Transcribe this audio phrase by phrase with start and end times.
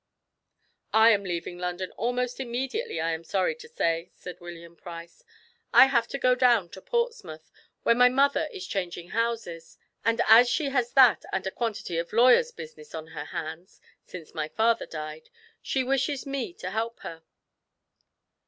[0.95, 5.23] "I am leaving London almost immediately, I am sorry to say," said William Price.
[5.75, 7.51] "I have to go down to Portsmouth,
[7.83, 12.13] where my mother is changing houses, and as she has that and a quantity of
[12.13, 15.29] lawyers' business on her hands, since my father died,
[15.61, 17.21] she wishes me to help her."